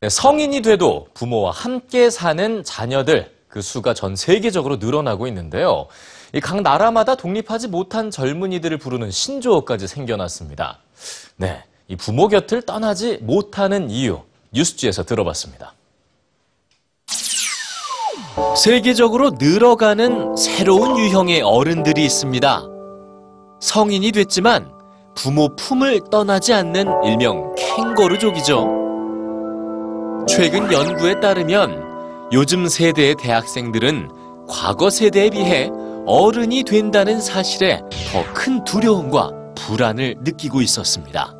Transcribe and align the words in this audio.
네, 0.00 0.08
성인이 0.08 0.62
돼도 0.62 1.08
부모와 1.12 1.50
함께 1.50 2.08
사는 2.08 2.62
자녀들 2.62 3.34
그 3.48 3.60
수가 3.60 3.94
전 3.94 4.14
세계적으로 4.14 4.76
늘어나고 4.76 5.26
있는데요. 5.26 5.88
이각 6.32 6.62
나라마다 6.62 7.16
독립하지 7.16 7.66
못한 7.66 8.12
젊은이들을 8.12 8.78
부르는 8.78 9.10
신조어까지 9.10 9.88
생겨났습니다. 9.88 10.78
네, 11.34 11.64
이 11.88 11.96
부모 11.96 12.28
곁을 12.28 12.62
떠나지 12.62 13.18
못하는 13.22 13.90
이유 13.90 14.20
뉴스지에서 14.52 15.02
들어봤습니다. 15.02 15.74
세계적으로 18.56 19.30
늘어가는 19.30 20.36
새로운 20.36 20.96
유형의 20.96 21.42
어른들이 21.42 22.04
있습니다. 22.04 22.62
성인이 23.60 24.12
됐지만 24.12 24.70
부모 25.16 25.56
품을 25.56 26.02
떠나지 26.08 26.52
않는 26.52 26.86
일명 27.02 27.52
캥거루족이죠. 27.56 28.87
최근 30.28 30.70
연구에 30.72 31.20
따르면 31.20 32.28
요즘 32.32 32.68
세대의 32.68 33.16
대학생들은 33.16 34.10
과거 34.48 34.90
세대에 34.90 35.30
비해 35.30 35.70
어른이 36.06 36.64
된다는 36.64 37.20
사실에 37.20 37.80
더 38.12 38.24
큰 38.34 38.64
두려움과 38.64 39.30
불안을 39.54 40.16
느끼고 40.20 40.60
있었습니다. 40.62 41.34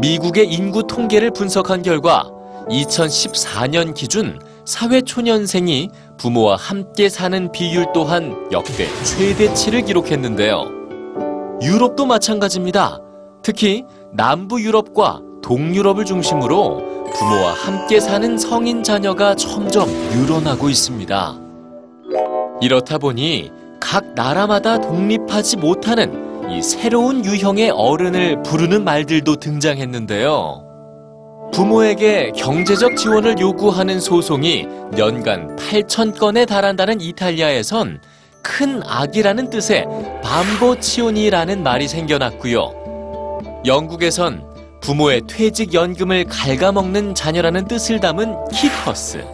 미국의 0.00 0.48
인구 0.52 0.86
통계를 0.86 1.30
분석한 1.32 1.82
결과 1.82 2.30
2014년 2.68 3.94
기준 3.94 4.38
사회초년생이 4.64 5.88
부모와 6.18 6.56
함께 6.56 7.08
사는 7.08 7.50
비율 7.52 7.86
또한 7.92 8.34
역대 8.52 8.86
최대치를 9.04 9.82
기록했는데요. 9.82 10.64
유럽도 11.62 12.06
마찬가지입니다. 12.06 13.00
특히 13.42 13.84
남부 14.12 14.62
유럽과 14.62 15.20
동유럽을 15.42 16.04
중심으로 16.04 16.90
부모와 17.12 17.52
함께 17.52 18.00
사는 18.00 18.38
성인 18.38 18.82
자녀가 18.82 19.34
점점 19.34 19.88
늘어나고 19.88 20.68
있습니다. 20.68 21.38
이렇다 22.60 22.98
보니 22.98 23.50
각 23.80 24.14
나라마다 24.14 24.78
독립하지 24.80 25.56
못하는 25.56 26.50
이 26.50 26.62
새로운 26.62 27.24
유형의 27.24 27.70
어른을 27.70 28.42
부르는 28.42 28.84
말들도 28.84 29.36
등장했는데요. 29.36 30.66
부모에게 31.52 32.32
경제적 32.36 32.96
지원을 32.96 33.40
요구하는 33.40 33.98
소송이 33.98 34.66
연간 34.98 35.56
8천 35.56 36.16
건에 36.18 36.44
달한다는 36.44 37.00
이탈리아에선 37.00 38.00
큰 38.42 38.82
악이라는 38.86 39.50
뜻의 39.50 39.86
밤보치오니라는 40.22 41.62
말이 41.62 41.88
생겨났고요. 41.88 43.62
영국에선 43.66 44.49
부모의 44.80 45.22
퇴직 45.26 45.74
연금을 45.74 46.24
갉아먹는 46.24 47.14
자녀라는 47.14 47.66
뜻을 47.66 48.00
담은 48.00 48.34
키커스. 48.48 49.24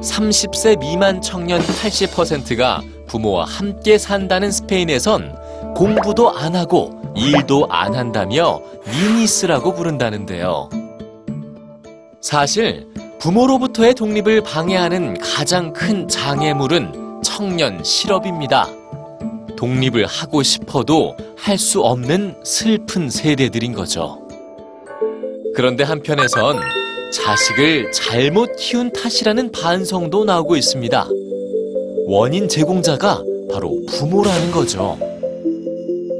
30세 0.00 0.78
미만 0.78 1.20
청년 1.20 1.60
80%가 1.60 2.82
부모와 3.08 3.44
함께 3.44 3.98
산다는 3.98 4.52
스페인에선 4.52 5.74
공부도 5.74 6.30
안 6.30 6.54
하고 6.54 6.92
일도 7.16 7.66
안 7.70 7.96
한다며 7.96 8.60
미니스라고 8.86 9.74
부른다는데요. 9.74 10.68
사실 12.20 12.86
부모로부터의 13.18 13.94
독립을 13.94 14.42
방해하는 14.42 15.18
가장 15.18 15.72
큰 15.72 16.06
장애물은 16.06 17.22
청년 17.24 17.82
실업입니다. 17.82 18.68
독립을 19.56 20.06
하고 20.06 20.44
싶어도 20.44 21.16
할 21.40 21.56
수 21.58 21.80
없는 21.80 22.34
슬픈 22.44 23.08
세대들인 23.08 23.72
거죠. 23.72 24.18
그런데 25.54 25.82
한편에선 25.84 26.58
자식을 27.12 27.90
잘못 27.92 28.54
키운 28.58 28.92
탓이라는 28.92 29.50
반성도 29.52 30.24
나오고 30.24 30.56
있습니다. 30.56 31.08
원인 32.06 32.48
제공자가 32.48 33.22
바로 33.50 33.80
부모라는 33.88 34.50
거죠. 34.50 34.98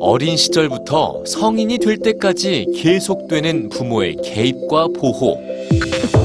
어린 0.00 0.36
시절부터 0.36 1.22
성인이 1.26 1.78
될 1.78 1.98
때까지 1.98 2.66
계속되는 2.76 3.68
부모의 3.68 4.16
개입과 4.24 4.88
보호. 4.98 5.40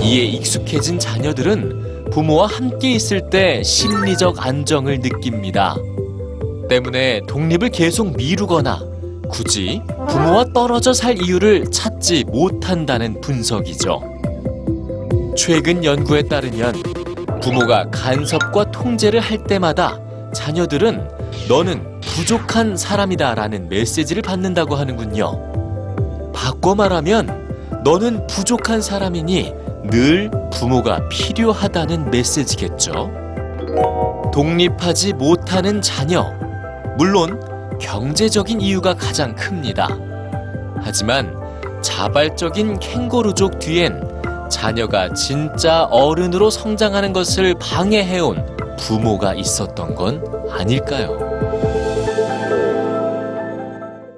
이에 0.04 0.24
익숙해진 0.26 0.98
자녀들은 0.98 2.10
부모와 2.12 2.48
함께 2.48 2.94
있을 2.94 3.30
때 3.30 3.62
심리적 3.64 4.44
안정을 4.46 5.00
느낍니다. 5.02 5.76
때문에 6.68 7.22
독립을 7.28 7.70
계속 7.70 8.16
미루거나 8.16 8.80
굳이 9.30 9.82
부모와 10.08 10.46
떨어져 10.54 10.94
살 10.94 11.22
이유를 11.22 11.72
찾지 11.72 12.26
못한다는 12.26 13.20
분석이죠. 13.22 14.02
최근 15.36 15.84
연구에 15.84 16.24
따르면 16.24 16.74
부모가 17.42 17.90
간섭과 17.92 18.72
통제를 18.72 19.20
할 19.20 19.44
때마다 19.44 20.00
자녀들은 20.34 21.10
너는 21.48 22.00
부족한 22.02 22.78
사람이다 22.78 23.36
라는 23.36 23.70
메시지를 23.70 24.22
받는다고 24.22 24.76
하는군요. 24.76 26.34
바꿔 26.34 26.76
말하면 26.76 27.82
너는 27.84 28.28
부족한 28.28 28.82
사람이니 28.82 29.54
늘 29.90 30.32
부모가 30.52 31.08
필요하다는 31.10 32.12
메시지겠죠. 32.12 33.12
독립하지 34.34 35.14
못하는 35.14 35.82
자녀. 35.82 36.26
물론 36.98 37.40
경제적인 37.80 38.60
이유가 38.60 38.94
가장 38.96 39.36
큽니다. 39.36 39.88
하지만 40.82 41.36
자발적인 41.82 42.80
캥거루족 42.80 43.60
뒤엔 43.60 44.02
자녀가 44.50 45.14
진짜 45.14 45.84
어른으로 45.86 46.50
성장하는 46.50 47.14
것을 47.14 47.54
방해해온 47.60 48.58
부모가 48.80 49.36
있었던 49.36 49.94
건 49.94 50.24
아닐까요? 50.50 51.77